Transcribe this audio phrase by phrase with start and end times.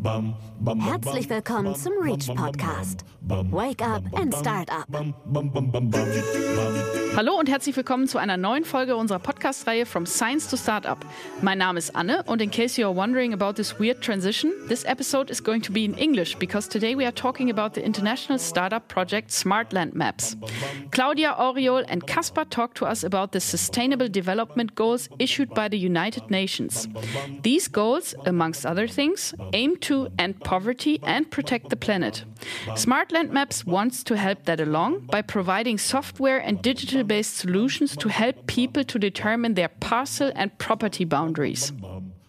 [0.00, 3.04] Herzlich willkommen zum Reach Podcast.
[3.50, 4.86] Wake up and start up.
[7.16, 10.98] Hallo und herzlich willkommen zu einer neuen Folge unserer Podcast-Reihe From Science to Startup.
[11.42, 14.84] Mein Name ist Anne und in case you are wondering about this weird transition, this
[14.84, 18.38] episode is going to be in English because today we are talking about the international
[18.38, 20.36] startup project Smartland Maps.
[20.92, 25.78] Claudia Oriol and Caspar talk to us about the Sustainable Development Goals issued by the
[25.78, 26.88] United Nations.
[27.42, 29.87] These goals, amongst other things, aim to
[30.18, 32.24] end poverty and protect the planet.
[32.68, 38.08] Smartland Maps wants to help that along by providing software and digital based solutions to
[38.08, 41.72] help people to determine their parcel and property boundaries.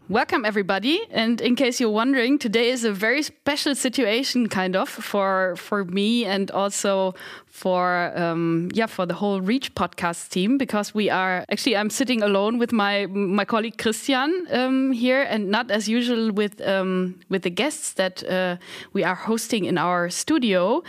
[0.09, 1.01] Welcome, everybody.
[1.11, 5.85] And in case you're wondering, today is a very special situation, kind of, for for
[5.85, 7.13] me and also
[7.49, 12.22] for um, yeah for the whole Reach podcast team because we are actually I'm sitting
[12.22, 17.41] alone with my my colleague Christian um, here and not as usual with um, with
[17.41, 18.58] the guests that uh,
[18.94, 20.83] we are hosting in our studio.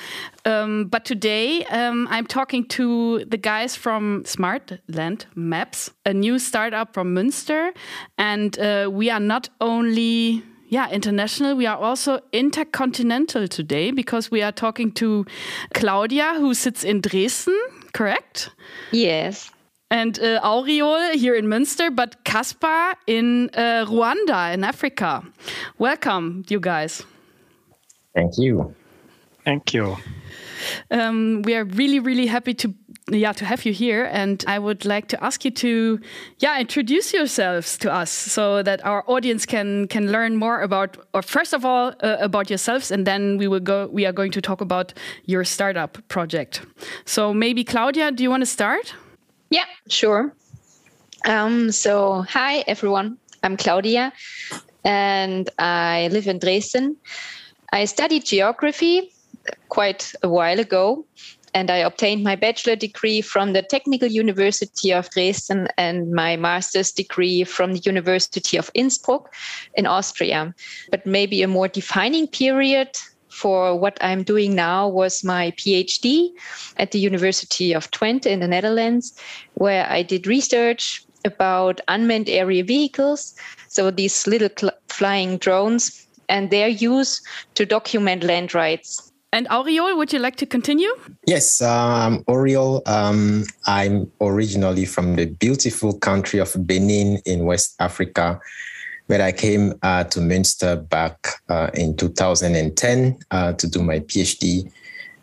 [0.44, 6.94] Um, but today um, I'm talking to the guys from Smartland Maps, a new startup
[6.94, 7.72] from Münster,
[8.18, 11.56] and uh, we are not only yeah, international.
[11.56, 15.26] We are also intercontinental today because we are talking to
[15.74, 17.60] Claudia, who sits in Dresden,
[17.92, 18.50] correct?
[18.92, 19.50] Yes.
[19.90, 25.24] And uh, Auriol here in Münster, but Caspar in uh, Rwanda in Africa.
[25.78, 27.02] Welcome, you guys.
[28.14, 28.72] Thank you.
[29.44, 29.96] Thank you.
[30.92, 32.72] Um, we are really, really happy to
[33.10, 34.04] yeah to have you here.
[34.04, 36.00] And i would like to ask you to
[36.38, 41.22] yeah introduce yourselves to us so that our audience can can learn more about or
[41.22, 44.40] first of all uh, about yourselves and then we will go we are going to
[44.40, 44.92] talk about
[45.26, 46.62] your startup project.
[47.04, 48.94] So maybe claudia do you want to start?
[49.50, 50.32] Yeah sure.
[51.24, 53.18] Um, so hi everyone.
[53.42, 54.12] I'm claudia
[54.84, 56.96] and i live in dresden.
[57.72, 59.12] I studied geography
[59.68, 61.04] quite a while ago
[61.54, 66.92] and I obtained my bachelor degree from the Technical University of Dresden and my master's
[66.92, 69.34] degree from the University of Innsbruck
[69.74, 70.54] in Austria.
[70.90, 72.96] But maybe a more defining period
[73.28, 76.30] for what I'm doing now was my PhD
[76.76, 79.18] at the University of Twente in the Netherlands,
[79.54, 83.34] where I did research about unmanned aerial vehicles.
[83.68, 84.50] So these little
[84.88, 87.22] flying drones and their use
[87.54, 90.90] to document land rights and Auriol, would you like to continue?
[91.26, 92.24] Yes, um.
[92.28, 98.40] Um, I'm originally from the beautiful country of Benin in West Africa,
[99.06, 104.70] where I came uh, to Münster back uh, in 2010 uh, to do my PhD.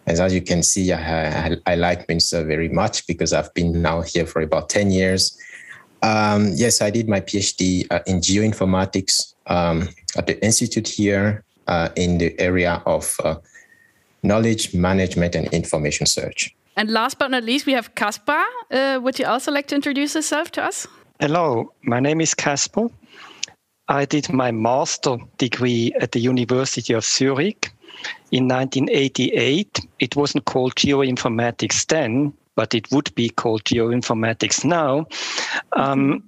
[0.06, 3.82] As, as you can see, I, I, I, like Münster very much because I've been
[3.82, 5.38] now here for about 10 years.
[6.02, 11.90] Um, yes, I did my PhD uh, in geoinformatics um, at the institute here uh,
[11.98, 13.36] in the area of uh,
[14.28, 16.54] knowledge management and information search.
[16.76, 18.44] And last but not least, we have Caspar.
[18.70, 20.88] Uh, would you also like to introduce yourself to us?
[21.20, 22.90] Hello, my name is Caspar.
[23.88, 27.72] I did my master degree at the University of Zurich
[28.32, 29.80] in 1988.
[30.00, 35.08] It wasn't called geoinformatics then, but it would be called geoinformatics now.
[35.72, 36.24] Um,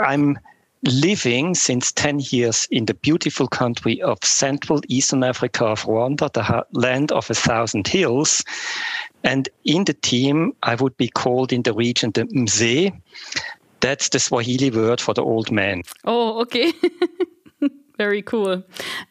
[0.00, 0.38] I'm
[0.84, 6.66] living since 10 years in the beautiful country of Central Eastern Africa of Rwanda, the
[6.72, 8.44] land of a thousand hills.
[9.22, 12.92] And in the team, I would be called in the region the Mzee.
[13.80, 15.82] That's the Swahili word for the old man.
[16.04, 16.72] Oh, okay.
[17.98, 18.62] Very cool.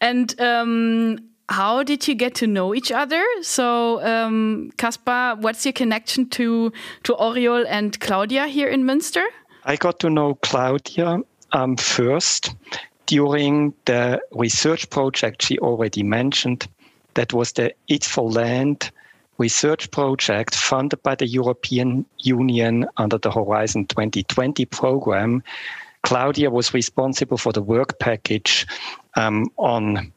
[0.01, 1.19] And um,
[1.49, 3.23] how did you get to know each other?
[3.41, 6.71] So, um, Caspar, what's your connection to
[7.03, 9.25] to Oriol and Claudia here in Münster?
[9.65, 11.19] I got to know Claudia
[11.53, 12.55] um, first
[13.05, 16.67] during the research project she already mentioned.
[17.15, 18.91] That was the It's for Land
[19.37, 25.43] research project funded by the European Union under the Horizon 2020 program.
[26.03, 28.67] Claudia was responsible for the work package
[29.15, 30.11] um, on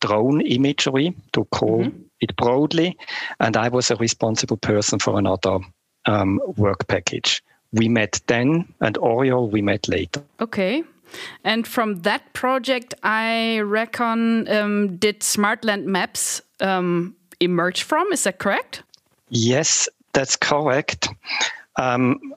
[0.00, 2.02] drone imagery, to call mm-hmm.
[2.20, 2.96] it broadly,
[3.40, 5.58] and I was a responsible person for another
[6.06, 10.22] um, work package we met then, and Oriol we met later.
[10.40, 10.84] Okay.
[11.44, 18.12] And from that project, I reckon, um, did Smartland Maps um, emerge from?
[18.12, 18.82] Is that correct?
[19.28, 21.08] Yes, that's correct.
[21.76, 22.34] Um,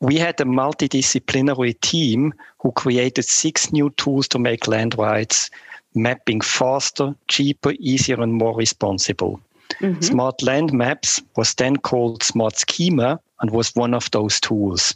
[0.00, 5.50] we had a multidisciplinary team who created six new tools to make land rights
[5.94, 9.40] mapping faster, cheaper, easier, and more responsible.
[9.80, 10.00] Mm-hmm.
[10.00, 14.94] Smart Land Maps was then called SmartSkeMa and was one of those tools.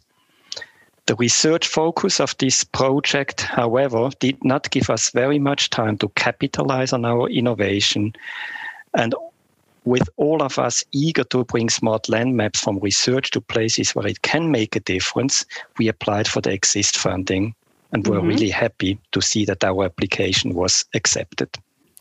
[1.07, 6.09] The research focus of this project, however, did not give us very much time to
[6.11, 8.15] capitalize on our innovation.
[8.95, 9.15] And
[9.85, 14.09] with all of us eager to bring smart land maps from research to places where
[14.09, 15.45] it can make a difference,
[15.79, 17.55] we applied for the Exist funding
[17.93, 18.13] and mm-hmm.
[18.13, 21.49] were really happy to see that our application was accepted.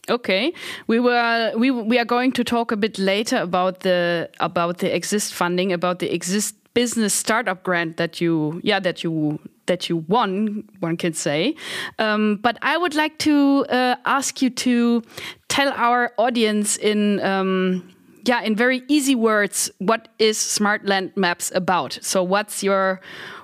[0.08, 0.54] Okay,
[0.86, 4.94] we were we we are going to talk a bit later about the about the
[4.96, 9.98] exist funding, about the exist business startup grant that you yeah that you that you
[10.08, 11.56] won one can say.
[11.98, 15.02] Um, but i would like to uh, ask you to
[15.48, 17.90] tell our audience in um,
[18.26, 21.98] yeah in very easy words what is smart land maps about?
[22.02, 23.02] So what's your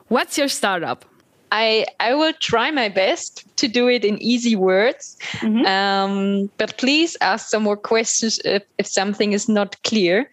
[0.10, 1.06] what's your startup
[1.52, 5.66] I, I will try my best to do it in easy words, mm-hmm.
[5.66, 10.30] um, but please ask some more questions if, if something is not clear.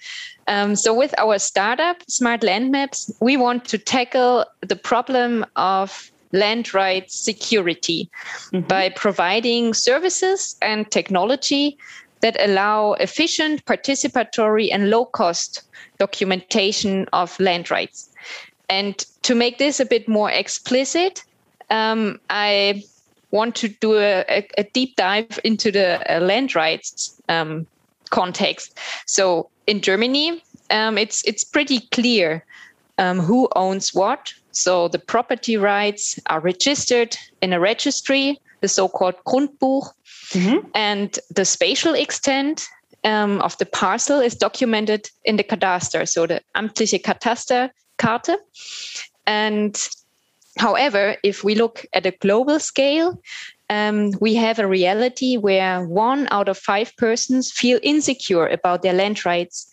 [0.46, 6.10] Um, so, with our startup, Smart Land Maps, we want to tackle the problem of
[6.32, 8.10] land rights security
[8.52, 8.66] mm-hmm.
[8.66, 11.78] by providing services and technology
[12.20, 15.62] that allow efficient, participatory, and low cost
[15.98, 18.10] documentation of land rights.
[18.68, 21.24] And to make this a bit more explicit,
[21.70, 22.84] um, I
[23.30, 27.66] want to do a, a, deep dive into the uh, land rights um,
[28.10, 28.78] context.
[29.06, 32.44] So in Germany, um, it's it's pretty clear
[32.98, 34.34] um, who owns what.
[34.52, 39.92] So the property rights are registered in a registry, the so-called Grundbuch,
[40.30, 40.66] mm-hmm.
[40.74, 42.68] and the spatial extent
[43.04, 47.02] um, of the parcel is documented in the Kadaster, so the amtliche
[47.98, 48.36] Katasterkarte.
[49.26, 49.88] And
[50.56, 53.20] however, if we look at a global scale,
[53.70, 58.94] um, we have a reality where one out of five persons feel insecure about their
[58.94, 59.68] land rights.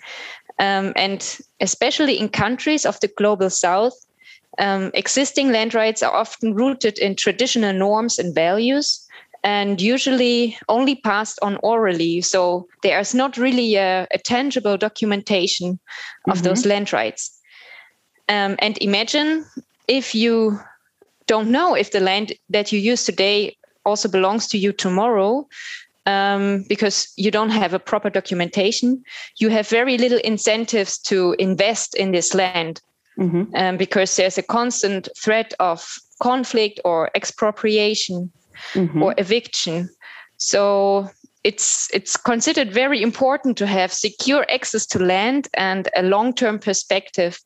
[0.60, 3.94] Um, and especially in countries of the global south,
[4.58, 9.06] um, existing land rights are often rooted in traditional norms and values
[9.44, 12.22] and usually only passed on orally.
[12.22, 15.80] So there's not really a, a tangible documentation
[16.28, 16.44] of mm-hmm.
[16.44, 17.35] those land rights.
[18.28, 19.46] Um, and imagine
[19.88, 20.60] if you
[21.28, 23.56] don't know if the land that you use today
[23.86, 25.48] also belongs to you tomorrow
[26.06, 29.04] um, because you don't have a proper documentation
[29.38, 32.82] you have very little incentives to invest in this land
[33.18, 33.44] mm-hmm.
[33.56, 38.32] um, because there's a constant threat of conflict or expropriation
[38.74, 39.02] mm-hmm.
[39.02, 39.90] or eviction
[40.38, 41.10] so
[41.44, 47.40] it's it's considered very important to have secure access to land and a long-term perspective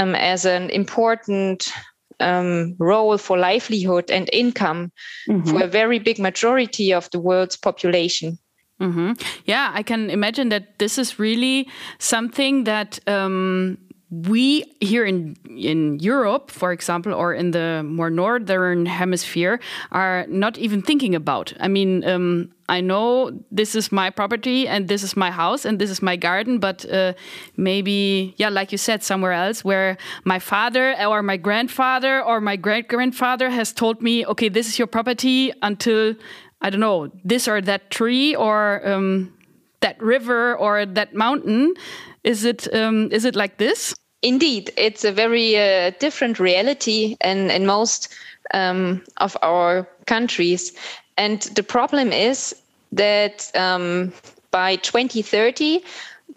[0.00, 1.72] um, as an important
[2.20, 4.92] um, role for livelihood and income
[5.28, 5.48] mm-hmm.
[5.48, 8.38] for a very big majority of the world's population.
[8.80, 9.12] Mm-hmm.
[9.44, 11.68] Yeah, I can imagine that this is really
[11.98, 13.76] something that um,
[14.10, 19.60] we here in in Europe, for example, or in the more northern hemisphere,
[19.92, 21.52] are not even thinking about.
[21.60, 25.80] I mean, um, I know this is my property and this is my house and
[25.80, 27.14] this is my garden, but uh,
[27.56, 32.54] maybe, yeah, like you said, somewhere else where my father or my grandfather or my
[32.54, 36.14] great grandfather has told me, okay, this is your property until
[36.62, 39.34] I don't know this or that tree or um,
[39.80, 41.74] that river or that mountain.
[42.22, 43.94] Is it um, is it like this?
[44.22, 48.14] Indeed, it's a very uh, different reality in, in most
[48.52, 50.72] um, of our countries.
[51.20, 52.56] And the problem is
[52.92, 54.14] that um,
[54.50, 55.84] by 2030,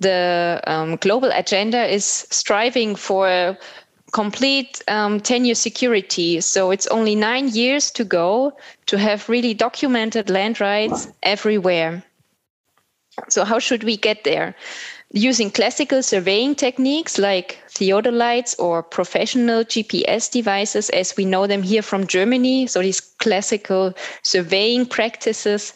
[0.01, 3.57] the um, global agenda is striving for
[4.11, 6.41] complete um, tenure security.
[6.41, 12.03] So it's only nine years to go to have really documented land rights everywhere.
[13.29, 14.53] So, how should we get there?
[15.13, 21.83] Using classical surveying techniques like theodolites or professional GPS devices as we know them here
[21.83, 22.65] from Germany.
[22.65, 23.93] So these classical
[24.23, 25.73] surveying practices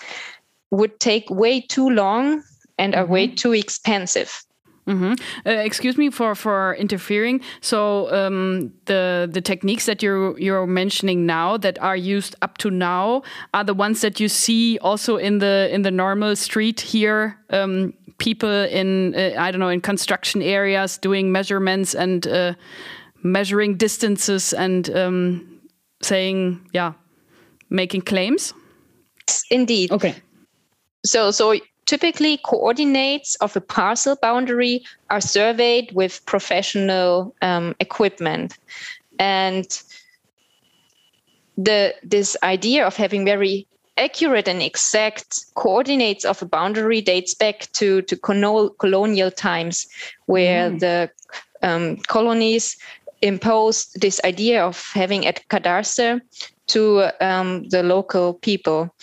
[0.71, 2.43] would take way too long
[2.79, 3.13] and are mm-hmm.
[3.13, 4.43] way too expensive.
[4.87, 5.13] Mm-hmm.
[5.45, 7.41] Uh, excuse me for for interfering.
[7.59, 12.71] So um, the the techniques that you're you're mentioning now that are used up to
[12.71, 17.37] now are the ones that you see also in the in the normal street here.
[17.49, 22.53] Um, people in uh, I don't know in construction areas doing measurements and uh,
[23.23, 25.59] measuring distances and um,
[26.01, 26.93] saying yeah,
[27.69, 28.53] making claims.
[29.51, 29.91] Indeed.
[29.91, 30.15] Okay.
[31.05, 31.55] So so
[31.85, 38.57] typically coordinates of a parcel boundary are surveyed with professional um, equipment
[39.19, 39.81] and
[41.57, 47.67] the this idea of having very accurate and exact coordinates of a boundary dates back
[47.73, 49.87] to, to colonial times,
[50.25, 50.79] where mm.
[50.79, 51.09] the
[51.61, 52.77] um, colonies
[53.21, 56.21] imposed this idea of having a cadastre
[56.67, 58.93] to um, the local people.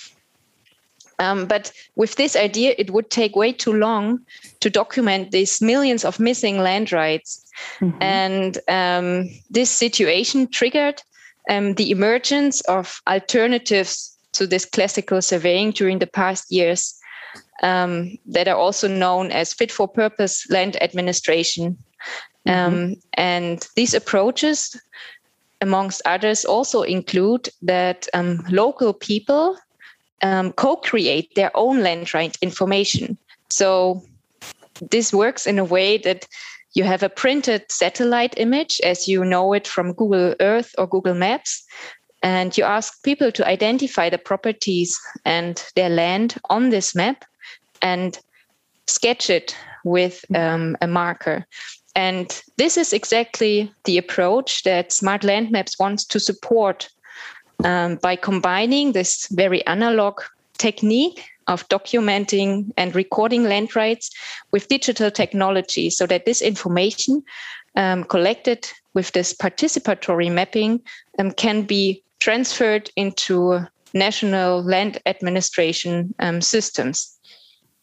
[1.18, 4.20] Um, but with this idea, it would take way too long
[4.60, 7.44] to document these millions of missing land rights.
[7.80, 8.02] Mm-hmm.
[8.02, 11.02] And um, this situation triggered
[11.48, 16.94] um, the emergence of alternatives to this classical surveying during the past years
[17.62, 21.78] um, that are also known as fit for purpose land administration.
[22.46, 22.74] Mm-hmm.
[22.74, 24.78] Um, and these approaches,
[25.60, 29.56] amongst others, also include that um, local people
[30.22, 33.16] um, co create their own land right information.
[33.50, 34.02] So
[34.90, 36.26] this works in a way that
[36.74, 41.14] you have a printed satellite image as you know it from Google Earth or Google
[41.14, 41.64] Maps.
[42.24, 47.24] And you ask people to identify the properties and their land on this map
[47.82, 48.18] and
[48.86, 49.54] sketch it
[49.84, 51.46] with um, a marker.
[51.94, 56.88] And this is exactly the approach that Smart Land Maps wants to support
[57.62, 60.20] um, by combining this very analog
[60.56, 64.10] technique of documenting and recording land rights
[64.50, 67.22] with digital technology so that this information
[67.76, 70.80] um, collected with this participatory mapping
[71.18, 73.60] um, can be transferred into
[73.92, 77.18] national land administration um, systems.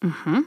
[0.03, 0.39] Mm-hmm.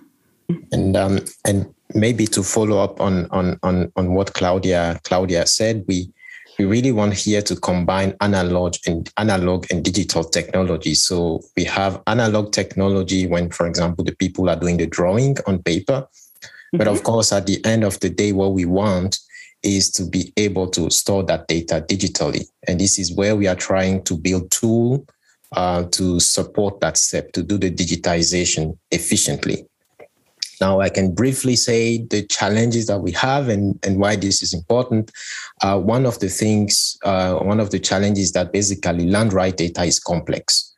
[0.72, 5.84] And um, and maybe to follow up on on on on what Claudia Claudia said,
[5.86, 6.12] we
[6.58, 10.94] we really want here to combine analog and analog and digital technology.
[10.94, 15.62] So we have analog technology when, for example, the people are doing the drawing on
[15.62, 16.02] paper.
[16.02, 16.78] Mm-hmm.
[16.78, 19.18] But of course, at the end of the day, what we want
[19.64, 22.44] is to be able to store that data digitally.
[22.68, 25.06] And this is where we are trying to build tool
[25.52, 29.66] uh, to support that step to do the digitization efficiently.
[30.60, 34.54] Now, I can briefly say the challenges that we have and, and why this is
[34.54, 35.10] important.
[35.62, 39.82] Uh, one of the things, uh, one of the challenges that basically land right data
[39.82, 40.72] is complex.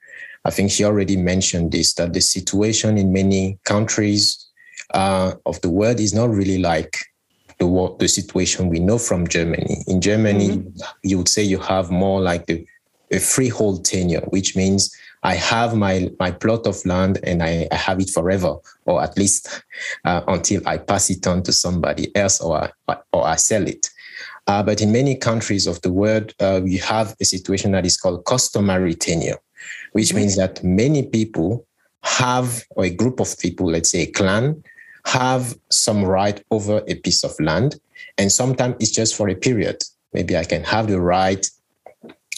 [0.44, 4.46] I think she already mentioned this that the situation in many countries
[4.94, 6.96] uh, of the world is not really like
[7.58, 9.82] the, the situation we know from Germany.
[9.86, 10.80] In Germany, mm-hmm.
[11.02, 12.66] you would say you have more like the,
[13.10, 17.74] a freehold tenure, which means I have my my plot of land and I, I
[17.74, 19.62] have it forever, or at least
[20.04, 22.70] uh, until I pass it on to somebody else or
[23.12, 23.90] or I sell it.
[24.46, 27.96] Uh, but in many countries of the world, uh, we have a situation that is
[27.96, 29.38] called customary tenure,
[29.92, 30.18] which mm-hmm.
[30.18, 31.66] means that many people
[32.02, 34.62] have, or a group of people, let's say a clan,
[35.06, 37.76] have some right over a piece of land.
[38.18, 39.82] And sometimes it's just for a period.
[40.12, 41.46] Maybe I can have the right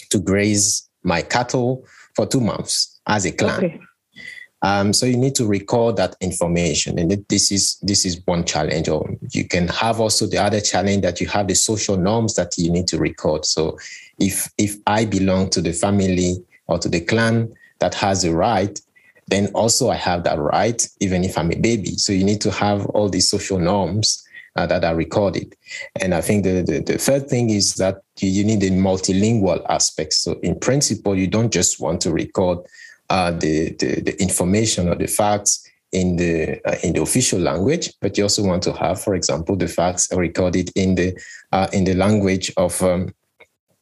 [0.09, 1.85] to graze my cattle
[2.15, 3.57] for two months as a clan.
[3.57, 3.79] Okay.
[4.61, 8.89] Um, so you need to record that information, and this is this is one challenge.
[8.89, 12.57] Or you can have also the other challenge that you have the social norms that
[12.57, 13.45] you need to record.
[13.45, 13.77] So
[14.19, 18.77] if if I belong to the family or to the clan that has the right,
[19.29, 21.95] then also I have that right, even if I'm a baby.
[21.97, 24.23] So you need to have all these social norms
[24.55, 25.55] uh, that are recorded.
[26.01, 29.63] And I think the, the, the third thing is that you, you, need a multilingual
[29.69, 30.13] aspect.
[30.13, 32.59] So in principle, you don't just want to record
[33.09, 37.91] uh, the, the, the, information or the facts in the uh, in the official language,
[38.01, 41.19] but you also want to have, for example, the facts recorded in the
[41.51, 43.13] uh, in the language of um,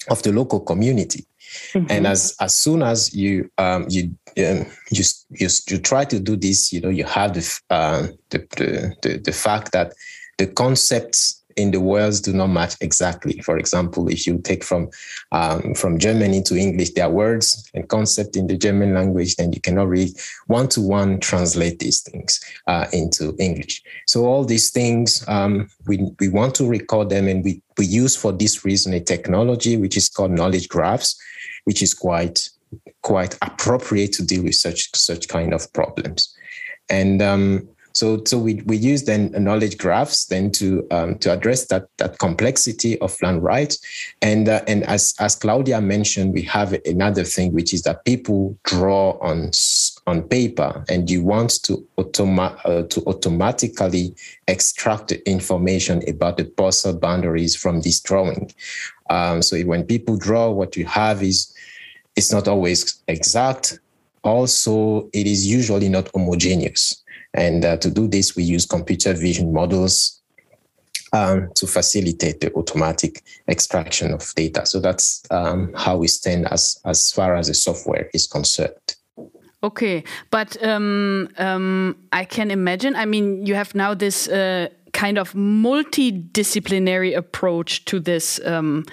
[0.10, 1.26] of the local community.
[1.74, 1.88] Mm-hmm.
[1.90, 6.36] And as as soon as you um, you um, you, you you try to do
[6.36, 9.94] this, you know you have the, uh, the, the the the fact that
[10.38, 13.40] the concepts in the words do not match exactly.
[13.40, 14.90] For example, if you take from
[15.32, 19.52] um, from Germany to English, there are words and concept in the German language, then
[19.52, 20.14] you cannot really
[20.46, 23.84] one to one translate these things uh, into English.
[24.06, 28.16] So all these things um, we we want to record them, and we we use
[28.16, 31.20] for this reason a technology which is called knowledge graphs,
[31.66, 32.50] which is quite
[33.02, 36.36] quite appropriate to deal with such such kind of problems,
[36.90, 41.66] and um, so, so we, we use then knowledge graphs then to um, to address
[41.70, 43.80] that that complexity of land rights,
[44.22, 48.56] and uh, and as as Claudia mentioned, we have another thing which is that people
[48.66, 49.50] draw on
[50.06, 54.14] on paper, and you want to automa- uh, to automatically
[54.48, 58.52] extract the information about the parcel boundaries from this drawing.
[59.10, 61.52] Um, so when people draw, what you have is
[62.18, 63.80] it's not always exact.
[64.24, 67.04] Also, it is usually not homogeneous.
[67.34, 70.20] And uh, to do this, we use computer vision models
[71.14, 74.66] um, to facilitate the automatic extraction of data.
[74.66, 78.96] So that's um, how we stand as, as far as the software is concerned.
[79.64, 82.96] Okay, but um, um, I can imagine.
[82.96, 88.86] I mean, you have now this uh, kind of multidisciplinary approach to this, um,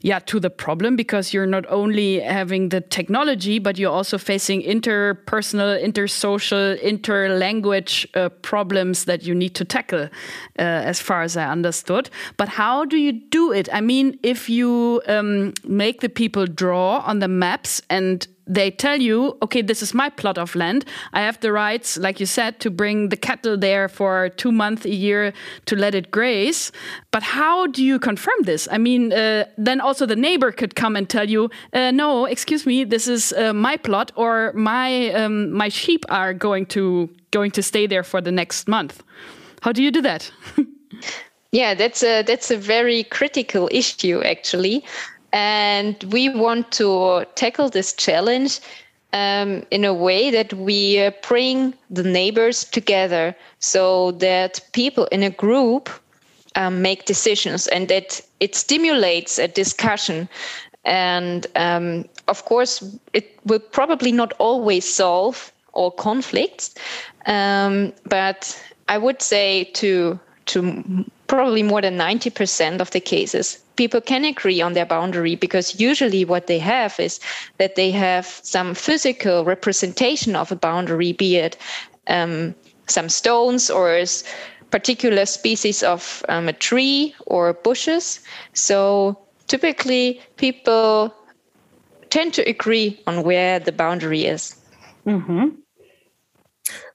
[0.00, 4.62] yeah, to the problem because you're not only having the technology, but you're also facing
[4.62, 10.08] interpersonal, intersocial, interlanguage uh, problems that you need to tackle, uh,
[10.58, 12.10] as far as I understood.
[12.36, 13.68] But how do you do it?
[13.72, 19.00] I mean, if you um, make the people draw on the maps and they tell
[19.00, 20.84] you, okay, this is my plot of land.
[21.12, 24.84] I have the rights, like you said, to bring the cattle there for two months
[24.84, 25.32] a year
[25.66, 26.72] to let it graze.
[27.10, 28.68] But how do you confirm this?
[28.70, 32.66] I mean, uh, then also the neighbor could come and tell you, uh, no, excuse
[32.66, 37.50] me, this is uh, my plot, or my um, my sheep are going to going
[37.52, 39.02] to stay there for the next month.
[39.60, 40.30] How do you do that?
[41.52, 44.84] yeah, that's a that's a very critical issue actually.
[45.32, 48.60] And we want to tackle this challenge
[49.12, 55.22] um, in a way that we uh, bring the neighbors together so that people in
[55.22, 55.90] a group
[56.56, 60.28] um, make decisions and that it stimulates a discussion.
[60.84, 66.74] And um, of course, it will probably not always solve all conflicts,
[67.26, 74.02] um, but I would say to to probably more than 90% of the cases, people
[74.02, 77.20] can agree on their boundary because usually what they have is
[77.56, 81.56] that they have some physical representation of a boundary, be it
[82.08, 82.54] um,
[82.86, 84.06] some stones or a
[84.70, 88.20] particular species of um, a tree or bushes.
[88.52, 91.14] So typically, people
[92.10, 94.54] tend to agree on where the boundary is.
[95.06, 95.61] Mm-hmm.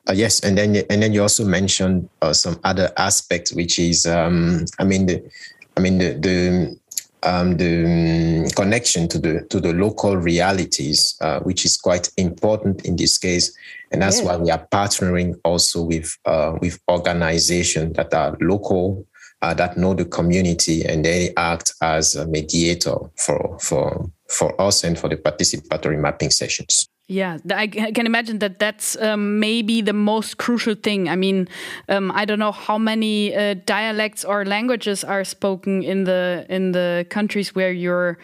[0.08, 4.06] Uh, yes, and then and then you also mentioned uh, some other aspects, which is,
[4.06, 5.30] um, I mean, the,
[5.76, 6.80] I mean the the
[7.24, 12.96] um, the connection to the to the local realities, uh, which is quite important in
[12.96, 13.56] this case,
[13.92, 14.26] and that's yeah.
[14.26, 19.06] why we are partnering also with uh, with organizations that are local,
[19.42, 24.86] uh, that know the community, and they act as a mediator for for for us
[24.86, 26.88] and for the participatory mapping sessions.
[27.09, 31.07] Yeah, I can imagine that that's um, maybe the most crucial thing.
[31.07, 31.48] I mean,
[31.87, 36.74] um, I don't know how many uh, dialects or languages are spoken in the in
[36.74, 38.17] the countries where you're,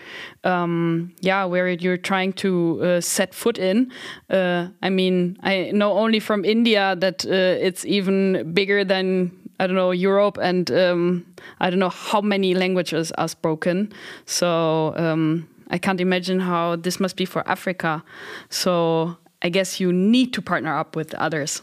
[0.43, 3.89] um, yeah, where you're trying to uh, set foot in.
[4.29, 7.29] Uh, I mean, I know only from India that uh,
[7.65, 11.25] it's even bigger than I don't know Europe, and um,
[11.61, 13.93] I don't know how many languages are spoken.
[14.25, 18.03] So um, I can't imagine how this must be for Africa.
[18.49, 21.61] So I guess you need to partner up with others.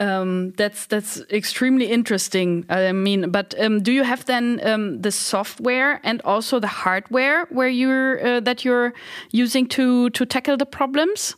[0.00, 2.66] Um, that's that's extremely interesting.
[2.68, 7.46] I mean, but um, do you have then um, the software and also the hardware
[7.50, 8.92] where you're uh, that you're
[9.30, 11.36] using to to tackle the problems?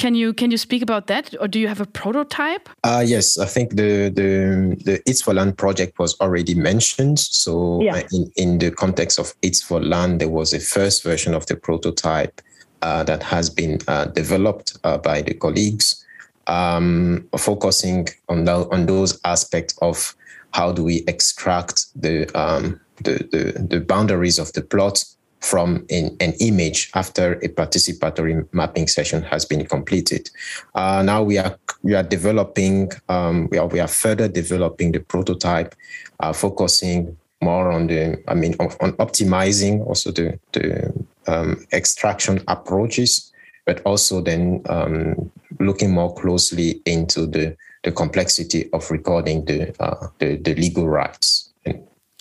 [0.00, 2.70] Can you can you speak about that, or do you have a prototype?
[2.82, 7.18] Uh, yes, I think the the the It's for Land project was already mentioned.
[7.18, 7.96] So yeah.
[7.96, 11.44] Uh, in in the context of It's for Land, there was a first version of
[11.44, 12.40] the prototype
[12.80, 16.02] uh, that has been uh, developed uh, by the colleagues,
[16.46, 20.16] um, focusing on the, on those aspects of
[20.52, 25.04] how do we extract the um, the, the the boundaries of the plot
[25.40, 30.30] from an, an, image after a participatory mapping session has been completed.
[30.74, 35.00] Uh, now we are we are developing um, we are we are further developing the
[35.00, 35.74] prototype,
[36.20, 40.92] uh, focusing more on the I mean on, on optimizing also the the
[41.26, 43.32] um, extraction approaches,
[43.64, 50.08] but also then um, looking more closely into the the complexity of recording the uh,
[50.18, 51.46] the, the legal rights.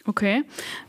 [0.08, 0.42] Okay,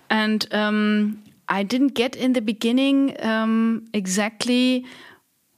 [0.08, 4.86] and um, I didn't get in the beginning um, exactly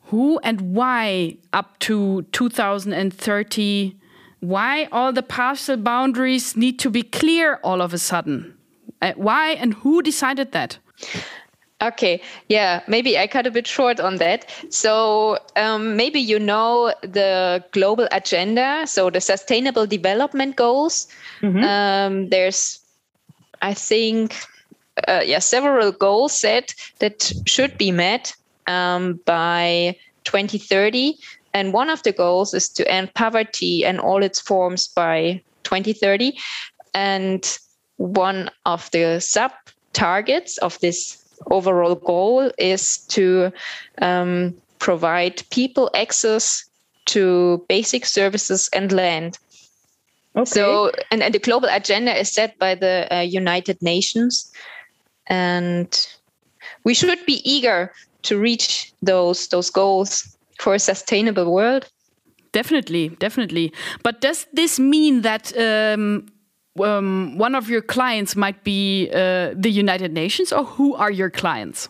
[0.07, 3.96] who and why up to 2030
[4.40, 8.59] why all the parcel boundaries need to be clear all of a sudden.
[9.00, 10.78] Uh, why and who decided that?
[11.81, 14.50] Okay yeah maybe i cut a bit short on that.
[14.70, 21.07] So um, maybe you know the global agenda so the sustainable development goals.
[21.42, 21.62] Mm -hmm.
[21.62, 22.81] um, there's
[23.61, 24.33] i think
[25.09, 28.35] uh, yeah, several goals set that should be met
[28.66, 31.16] um, by 2030.
[31.55, 36.38] And one of the goals is to end poverty and all its forms by 2030.
[36.94, 37.59] And
[37.96, 39.52] one of the sub
[39.92, 41.18] targets of this
[41.50, 43.52] overall goal is to
[44.00, 46.64] um, provide people access
[47.07, 49.38] to basic services and land.
[50.35, 50.44] Okay.
[50.46, 54.50] So, and, and the global agenda is set by the uh, United Nations
[55.27, 56.07] and
[56.85, 61.89] we should be eager to reach those those goals for a sustainable world
[62.53, 63.73] Definitely, definitely.
[64.03, 66.27] But does this mean that um,
[66.83, 71.31] um, one of your clients might be uh, the United Nations, or who are your
[71.31, 71.89] clients?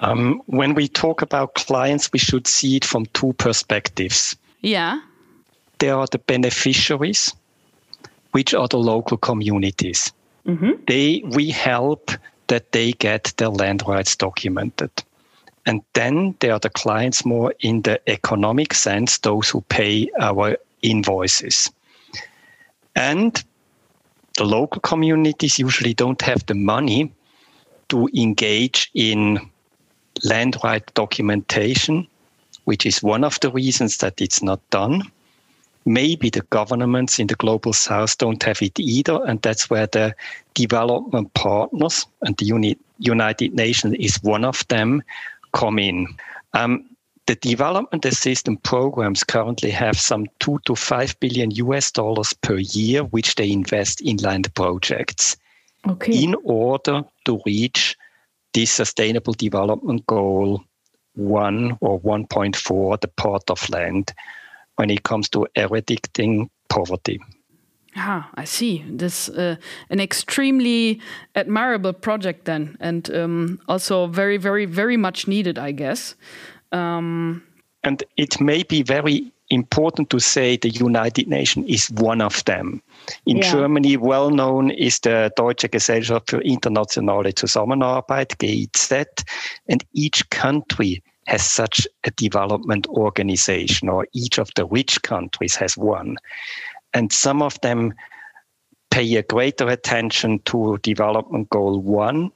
[0.00, 4.36] Um, when we talk about clients, we should see it from two perspectives.
[4.60, 5.00] Yeah.
[5.78, 7.34] There are the beneficiaries,
[8.32, 10.12] which are the local communities.
[10.46, 10.72] Mm-hmm.
[10.88, 12.10] They we help
[12.52, 14.90] that they get their land rights documented.
[15.64, 20.58] And then there are the clients more in the economic sense, those who pay our
[20.82, 21.70] invoices.
[22.94, 23.42] And
[24.36, 27.10] the local communities usually don't have the money
[27.88, 29.38] to engage in
[30.22, 32.06] land right documentation,
[32.64, 35.00] which is one of the reasons that it's not done.
[35.84, 40.14] Maybe the governments in the global south don't have it either, and that's where the
[40.54, 45.02] development partners, and the United Nations is one of them,
[45.52, 46.06] come in.
[46.54, 46.84] Um,
[47.26, 53.04] the development assistance programs currently have some two to five billion US dollars per year,
[53.04, 55.36] which they invest in land projects
[55.88, 56.12] okay.
[56.12, 57.96] in order to reach
[58.54, 60.62] this sustainable development goal
[61.14, 64.12] one or 1.4, the part of land,
[64.76, 67.20] when it comes to eradicating poverty.
[67.96, 68.84] Ah, I see.
[68.88, 69.56] This uh,
[69.90, 71.00] an extremely
[71.34, 76.14] admirable project then, and um, also very, very, very much needed, I guess.
[76.72, 77.42] Um,
[77.84, 82.80] and it may be very important to say the United Nations is one of them.
[83.26, 83.52] In yeah.
[83.52, 89.06] Germany, well known is the Deutsche Gesellschaft für internationale Zusammenarbeit, GIZ,
[89.68, 95.76] and each country has such a development organization, or each of the rich countries has
[95.76, 96.16] one.
[96.94, 97.94] And some of them
[98.90, 102.30] pay a greater attention to development goal one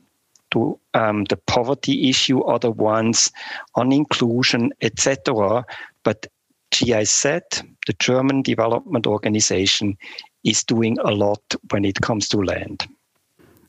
[0.53, 3.31] to um, the poverty issue other ones
[3.75, 5.67] on inclusion etc
[6.03, 6.27] but
[6.71, 9.99] giz the german development organization
[10.47, 12.87] is doing a lot when it comes to land.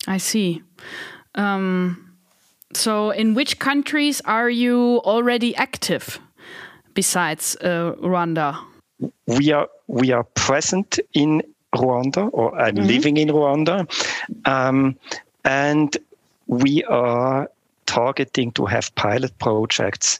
[0.08, 0.62] I see.
[1.36, 2.07] Um,
[2.73, 6.19] so in which countries are you already active
[6.93, 8.58] besides uh, rwanda
[9.27, 12.88] we are we are present in Rwanda, or I'm mm-hmm.
[12.88, 13.88] living in Rwanda,
[14.45, 14.97] um,
[15.43, 15.95] and
[16.47, 17.49] we are
[17.86, 20.19] targeting to have pilot projects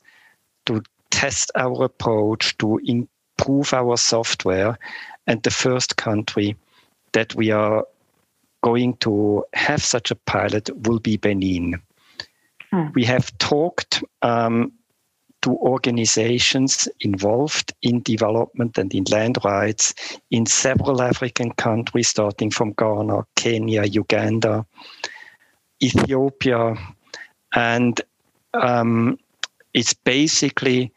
[0.66, 4.78] to test our approach to improve our software.
[5.26, 6.56] And the first country
[7.12, 7.86] that we are
[8.64, 11.82] going to have such a pilot will be Benin.
[12.72, 12.88] Hmm.
[12.96, 14.74] We have talked um,
[15.42, 19.94] to organizations involved in development and in land rights
[20.32, 24.66] in several African countries, starting from Ghana, Kenya, Uganda,
[25.82, 26.76] Ethiopia,
[27.54, 28.02] and
[28.54, 29.18] um,
[29.74, 30.92] it's basically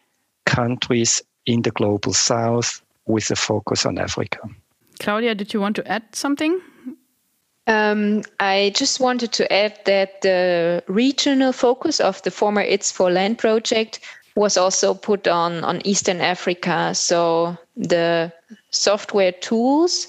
[0.47, 4.39] countries in the global south with a focus on Africa.
[4.99, 6.61] Claudia, did you want to add something?
[7.71, 13.13] Um, I just wanted to add that the regional focus of the former It's for
[13.13, 14.01] Land project
[14.35, 16.93] was also put on on Eastern Africa.
[16.97, 18.33] So the
[18.71, 20.09] software tools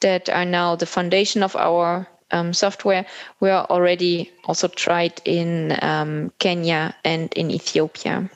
[0.00, 3.06] that are now the foundation of our um, software
[3.40, 8.28] were already also tried in um, Kenya and in Ethiopia.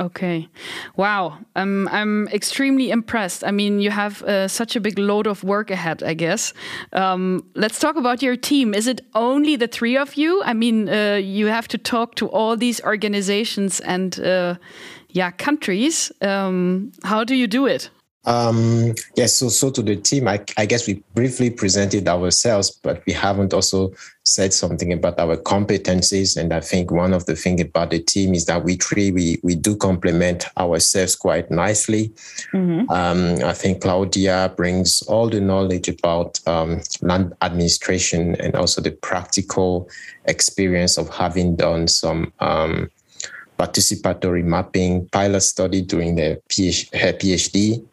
[0.00, 0.48] Okay.
[0.96, 1.38] Wow.
[1.54, 3.44] Um, I'm extremely impressed.
[3.44, 6.54] I mean, you have uh, such a big load of work ahead, I guess.
[6.94, 8.74] Um, let's talk about your team.
[8.74, 10.42] Is it only the three of you?
[10.44, 14.56] I mean, uh, you have to talk to all these organizations and, uh,
[15.10, 16.10] yeah, countries.
[16.22, 17.90] Um, how do you do it?
[18.24, 23.02] Um, yes, so so to the team, I, I guess we briefly presented ourselves, but
[23.04, 23.92] we haven't also
[24.24, 26.36] said something about our competencies.
[26.36, 29.40] And I think one of the things about the team is that we three we
[29.42, 32.12] we do complement ourselves quite nicely.
[32.52, 32.88] Mm-hmm.
[32.90, 38.92] Um, I think Claudia brings all the knowledge about um, land administration and also the
[38.92, 39.88] practical
[40.26, 42.88] experience of having done some um,
[43.58, 47.84] participatory mapping pilot study during the PhD, her PhD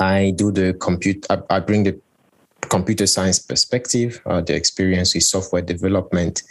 [0.00, 1.26] I do the compute.
[1.28, 2.00] I, bring the
[2.68, 6.42] computer science perspective, uh, the experience with software development,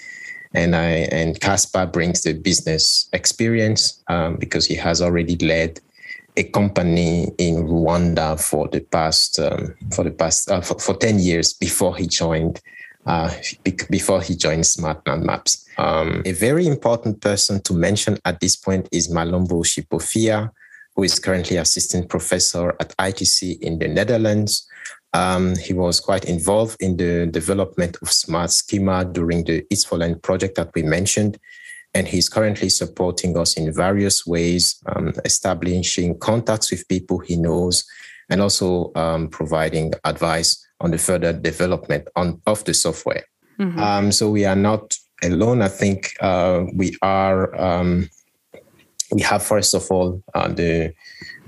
[0.54, 5.80] and I and Caspar brings the business experience um, because he has already led
[6.38, 11.20] a company in Rwanda for the past um, for the past uh, for, for, ten
[11.20, 12.62] years before he joined
[13.08, 13.34] uh,
[13.90, 15.68] before he joined Smartland Maps.
[15.78, 20.52] Um, a very important person to mention at this point is Malumbo Chipofya,
[21.00, 24.68] who is currently assistant professor at ITC in the Netherlands.
[25.14, 30.22] Um, he was quite involved in the development of SmartSkeMa during the It's for Land
[30.22, 31.40] project that we mentioned.
[31.96, 37.84] and he's currently supporting us in various ways, um, establishing contacts with people he knows,
[38.30, 43.24] and also um, providing advice on the further development on, of the software.
[43.60, 43.80] Mm-hmm.
[43.80, 45.64] Um, so we are not alone.
[45.64, 47.60] I think uh, we are.
[47.60, 48.10] Um,
[49.12, 50.94] we have first of all uh, the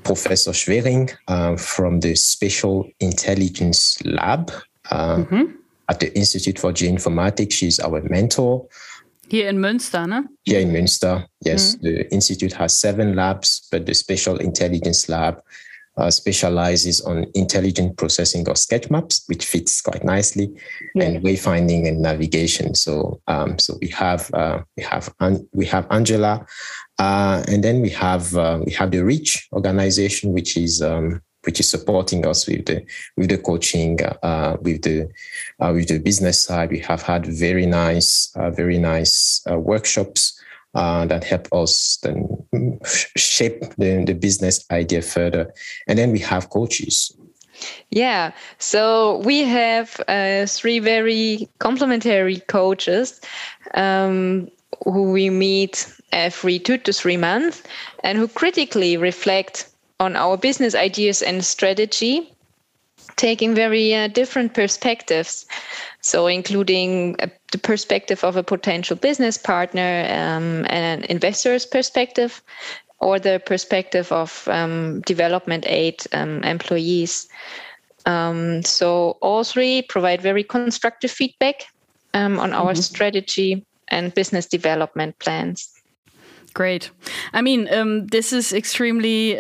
[0.04, 4.52] Professor Schwering uh, from the Spatial Intelligence Lab
[4.89, 5.52] uh, mm-hmm.
[5.89, 7.54] at the Institute for Geoinformatics.
[7.54, 8.67] She's our mentor.
[9.30, 10.26] Here in Münster, no?
[10.43, 11.76] Here in Münster, yes.
[11.76, 11.86] Mm-hmm.
[11.86, 15.41] The institute has seven labs, but the Spatial Intelligence Lab
[15.97, 20.50] uh, specializes on intelligent processing of sketch maps, which fits quite nicely,
[20.95, 21.04] yeah.
[21.04, 22.76] and wayfinding and navigation.
[22.76, 25.13] So, um, so we have uh, we have
[25.54, 26.45] we have Angela,
[27.01, 31.59] uh, and then we have uh, we have the Reach organization, which is um, which
[31.59, 32.85] is supporting us with the
[33.17, 35.09] with the coaching, uh, with the
[35.59, 36.69] uh, with the business side.
[36.69, 40.39] We have had very nice, very nice workshops
[40.75, 42.27] uh, that help us then
[43.15, 45.51] shape the, the business idea further.
[45.87, 47.15] And then we have coaches.
[47.89, 53.21] Yeah, so we have uh, three very complementary coaches
[53.73, 54.49] um,
[54.83, 57.63] who we meet every two to three months
[58.04, 59.69] and who critically reflect
[60.00, 62.34] on our business ideas and strategy
[63.15, 65.45] taking very uh, different perspectives.
[66.02, 72.41] So, including uh, the perspective of a potential business partner um, and an investor's perspective,
[73.00, 77.28] or the perspective of um, development aid um, employees.
[78.06, 81.67] Um, so, all three provide very constructive feedback
[82.13, 82.82] um, on our mm-hmm.
[82.82, 85.70] strategy and business development plans.
[86.53, 86.91] Great.
[87.33, 89.37] I mean, um, this is extremely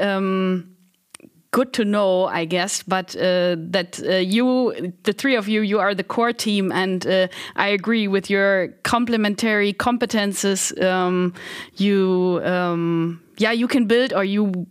[1.51, 5.79] good to know, I guess, but uh, that uh, you, the three of you, you
[5.79, 10.71] are the core team, and uh, I agree with your complementary competences.
[10.81, 11.33] Um,
[11.75, 14.65] you, um, yeah, you can build, or you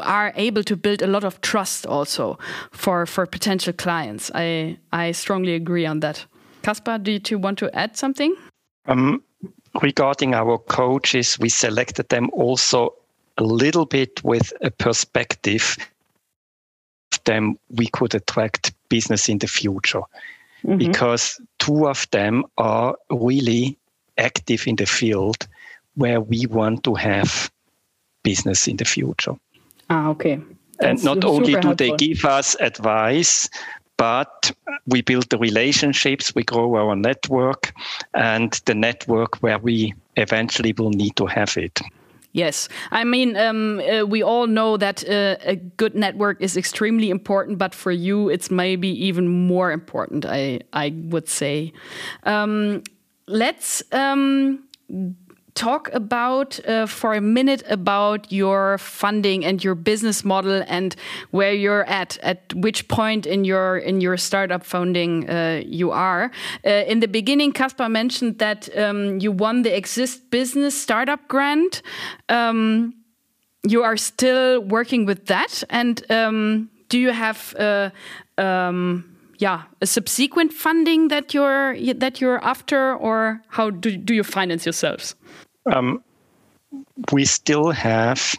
[0.00, 2.38] are able to build a lot of trust also
[2.72, 4.30] for for potential clients.
[4.34, 6.26] I I strongly agree on that.
[6.62, 8.34] Kaspar, do you want to add something?
[8.86, 9.22] Um,
[9.82, 12.94] regarding our coaches, we selected them also
[13.38, 15.76] a little bit with a perspective
[17.12, 20.02] of them we could attract business in the future
[20.64, 20.78] mm-hmm.
[20.78, 23.76] because two of them are really
[24.18, 25.46] active in the field
[25.96, 27.50] where we want to have
[28.22, 29.34] business in the future.
[29.90, 30.40] Ah, okay.
[30.78, 31.74] That's and not only do helpful.
[31.74, 33.48] they give us advice,
[33.96, 34.52] but
[34.86, 37.72] we build the relationships, we grow our network,
[38.14, 41.80] and the network where we eventually will need to have it.
[42.32, 47.08] Yes, I mean, um, uh, we all know that uh, a good network is extremely
[47.08, 50.26] important, but for you, it's maybe even more important.
[50.26, 51.72] I I would say.
[52.24, 52.82] Um,
[53.28, 54.64] let's um,
[55.54, 60.96] talk about uh, for a minute about your funding and your business model and
[61.30, 66.30] where you're at at which point in your in your startup funding uh, you are.
[66.66, 71.82] Uh, in the beginning Kaspar mentioned that um, you won the exist business startup grant.
[72.28, 72.94] Um,
[73.66, 77.90] you are still working with that and um, do you have uh,
[78.36, 79.13] um,
[79.44, 84.64] yeah a subsequent funding that you're that you're after or how do, do you finance
[84.68, 85.14] yourselves
[85.66, 86.02] um,
[87.12, 88.34] we still have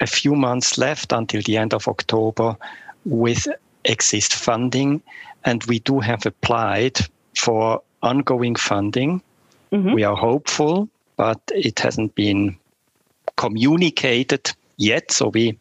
[0.00, 2.56] a few months left until the end of October
[3.04, 3.46] with
[3.84, 5.02] exist funding,
[5.44, 6.98] and we do have applied
[7.36, 9.22] for ongoing funding.
[9.72, 9.94] Mm-hmm.
[9.94, 12.56] We are hopeful, but it hasn't been
[13.36, 15.12] communicated yet.
[15.12, 15.58] So we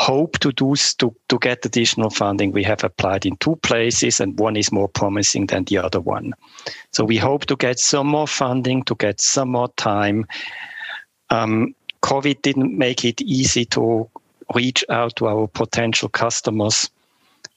[0.00, 2.52] hope to do to, to get additional funding.
[2.52, 6.32] We have applied in two places, and one is more promising than the other one.
[6.90, 10.26] So we hope to get some more funding, to get some more time.
[11.28, 14.08] Um, COVID didn't make it easy to
[14.54, 16.90] reach out to our potential customers.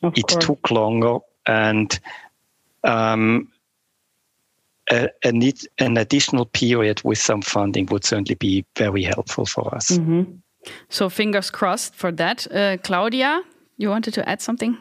[0.02, 0.46] Of it course.
[0.46, 1.98] took longer, and
[2.84, 3.48] um,
[4.92, 9.74] a, a need, an additional period with some funding would certainly be very helpful for
[9.74, 9.92] us.
[9.92, 10.24] Mm-hmm.
[10.90, 12.48] So fingers crossed for that.
[12.52, 13.42] Uh, Claudia,
[13.78, 14.78] you wanted to add something?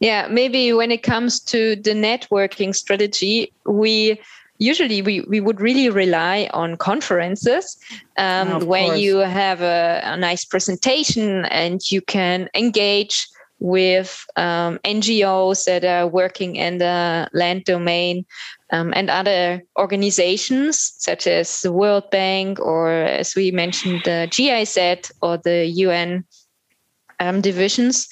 [0.00, 4.20] Yeah, maybe when it comes to the networking strategy, we
[4.58, 7.76] usually we, we would really rely on conferences
[8.18, 9.00] um, where course.
[9.00, 13.26] you have a, a, nice presentation and you can engage
[13.64, 18.26] with um, NGOs that are working in the land domain
[18.72, 25.10] um, and other organizations such as the World Bank or, as we mentioned, the GIZ
[25.22, 26.26] or the UN
[27.20, 28.06] um, divisions.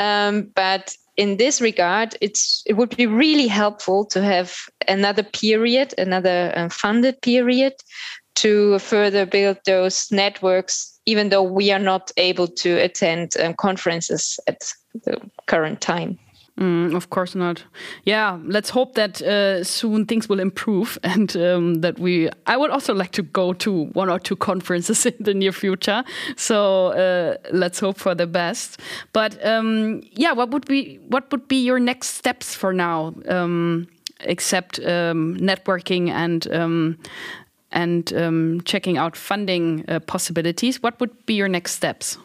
[0.00, 4.56] Um, but in this regard, it's it would be really helpful to have
[4.88, 7.74] another period, another uh, funded period,
[8.34, 14.40] to further build those networks, even though we are not able to attend um, conferences
[14.48, 14.72] at
[15.04, 16.18] the current time.
[16.58, 17.64] Mm, of course not.
[18.04, 22.30] Yeah, let's hope that uh, soon things will improve and um, that we.
[22.46, 26.02] I would also like to go to one or two conferences in the near future.
[26.36, 28.80] So uh, let's hope for the best.
[29.12, 33.86] But um, yeah, what would be what would be your next steps for now, um,
[34.20, 36.98] except um, networking and um,
[37.70, 40.82] and um, checking out funding uh, possibilities?
[40.82, 42.16] What would be your next steps?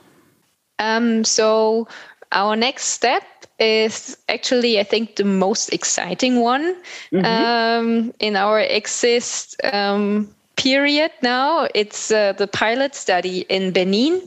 [1.24, 1.88] so
[2.32, 3.24] our next step
[3.60, 6.76] is actually, I think, the most exciting one
[7.12, 7.26] mm-hmm.
[7.26, 11.68] um, in our exist um, period now.
[11.76, 14.22] It's uh, the pilot study in Benin.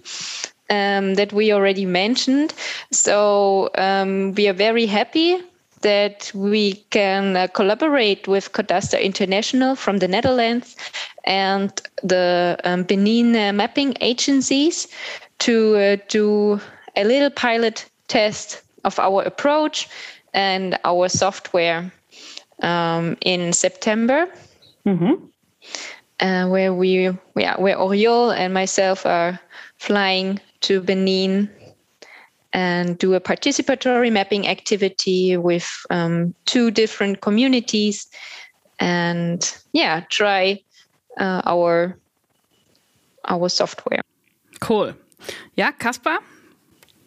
[0.70, 2.54] Um, that we already mentioned.
[2.90, 5.38] So um, we are very happy
[5.84, 10.74] that we can uh, collaborate with Kadaster International from the Netherlands
[11.24, 11.70] and
[12.02, 14.88] the um, Benin uh, mapping agencies
[15.40, 16.58] to uh, do
[16.96, 17.84] a little pilot
[18.14, 19.88] test of our approach
[20.35, 21.90] and our software
[22.62, 24.27] um, in September,
[24.87, 25.14] mm-hmm.
[26.20, 29.40] uh, where we, yeah, where Oriol and myself are
[29.79, 31.50] flying to Benin
[32.53, 38.07] and do a participatory mapping activity with um, two different communities,
[38.79, 40.62] and yeah, try
[41.18, 41.98] uh, our
[43.24, 44.03] our software.
[44.61, 44.94] Cool.
[45.57, 46.20] Yeah, Kaspar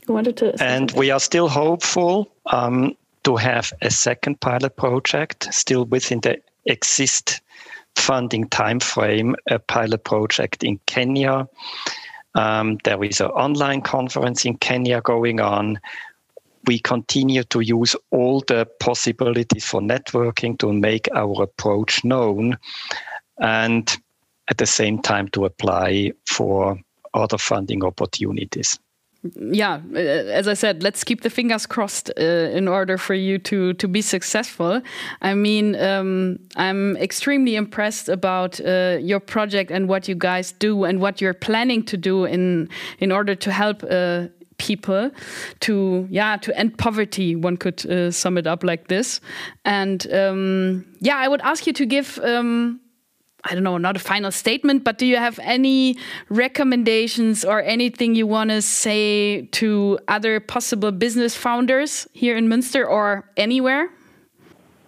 [0.09, 0.63] wanted to.
[0.63, 6.41] And we are still hopeful um, to have a second pilot project still within the
[6.65, 7.41] exist
[7.95, 9.35] funding time frame.
[9.49, 11.47] A pilot project in Kenya.
[12.35, 15.79] Um, there is an online conference in Kenya going on.
[16.65, 22.57] We continue to use all the possibilities for networking to make our approach known
[23.39, 23.97] and
[24.49, 26.79] at the same time to apply for
[27.13, 28.77] other funding opportunities
[29.35, 33.37] yeah, uh, as I said, let's keep the fingers crossed uh, in order for you
[33.39, 34.81] to to be successful.
[35.21, 40.83] I mean, um, I'm extremely impressed about uh, your project and what you guys do
[40.83, 43.83] and what you're planning to do in in order to help.
[43.83, 44.27] Uh,
[44.59, 45.11] people
[45.59, 49.21] to yeah to end poverty one could uh, sum it up like this
[49.65, 52.79] and um, yeah i would ask you to give um,
[53.49, 55.95] I don't know, not a final statement, but do you have any
[56.27, 62.85] recommendations or anything you want to say to other possible business founders here in Münster
[62.85, 63.89] or anywhere?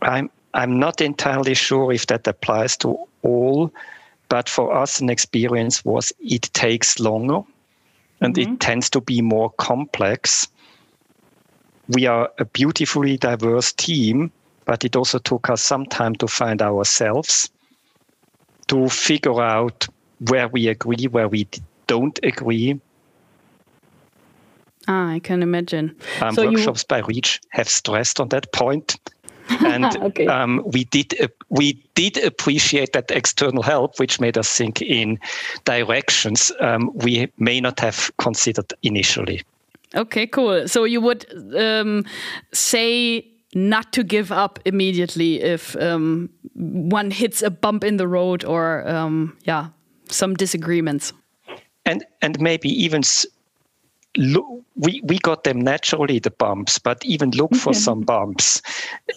[0.01, 3.71] I'm I'm not entirely sure if that applies to all,
[4.27, 7.41] but for us, an experience was it takes longer
[8.19, 8.53] and mm -hmm.
[8.53, 10.47] it tends to be more complex.
[11.87, 14.31] We are a beautifully diverse team,
[14.65, 17.49] but it also took us some time to find ourselves
[18.69, 19.88] to figure out
[20.27, 21.47] where we agree, where we
[21.88, 22.79] don't agree.
[24.88, 25.95] Ah, I can imagine.
[26.21, 26.88] Um, so workshops you...
[26.88, 28.97] by Reach have stressed on that point.
[29.65, 30.27] and okay.
[30.27, 35.19] um, we did uh, we did appreciate that external help, which made us think in
[35.65, 39.41] directions um, we may not have considered initially.
[39.95, 40.67] Okay, cool.
[40.67, 41.25] So you would
[41.58, 42.05] um,
[42.53, 48.43] say not to give up immediately if um, one hits a bump in the road
[48.45, 49.69] or um, yeah
[50.09, 51.13] some disagreements.
[51.85, 53.01] And and maybe even
[54.17, 58.62] look, we we got them naturally the bumps but even look for some bumps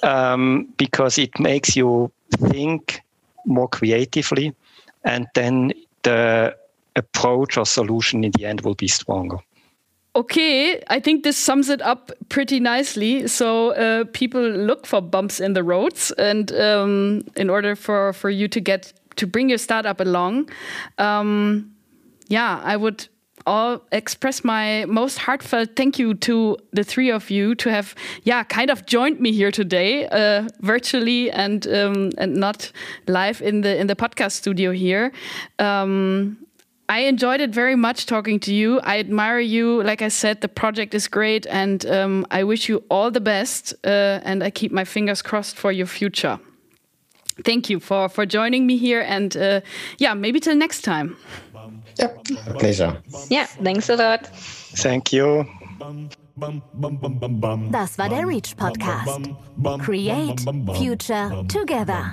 [0.03, 3.01] um, because it makes you think
[3.45, 4.55] more creatively
[5.05, 6.57] and then the
[6.97, 9.38] approach or solution in the end will be stronger
[10.14, 13.27] Okay, I think this sums it up pretty nicely.
[13.29, 18.29] So uh, people look for bumps in the roads, and um, in order for for
[18.29, 20.51] you to get to bring your startup along,
[20.98, 21.72] um,
[22.29, 23.09] yeah, I would
[23.46, 28.44] all express my most heartfelt thank you to the three of you to have yeah
[28.44, 32.70] kind of joined me here today uh, virtually and um, and not
[33.09, 35.11] live in the in the podcast studio here.
[35.59, 36.37] Um,
[36.88, 38.81] I enjoyed it very much talking to you.
[38.81, 39.83] I admire you.
[39.83, 43.72] Like I said, the project is great, and um, I wish you all the best.
[43.85, 46.39] Uh, and I keep my fingers crossed for your future.
[47.45, 49.61] Thank you for for joining me here, and uh,
[49.99, 51.16] yeah, maybe till next time.
[51.99, 52.24] Yep,
[52.59, 53.03] pleasure.
[53.30, 54.26] Yeah, thanks a lot.
[54.76, 55.47] Thank you.
[57.70, 59.20] Das war der Reach Podcast.
[59.80, 60.41] Create
[60.76, 62.12] Future Together.